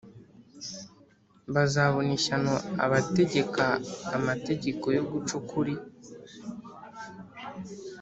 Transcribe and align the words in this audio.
Bazabona 1.53 2.11
ishyano 2.17 2.53
abategeka 2.85 3.63
amategeko 4.17 4.85
yo 4.97 5.03
guca 5.11 5.31
ukuri 5.41 5.73